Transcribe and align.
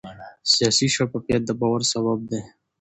سیاسي 0.53 0.87
شفافیت 0.95 1.41
د 1.45 1.51
باور 1.59 1.81
سبب 1.91 2.19
دی 2.29 2.41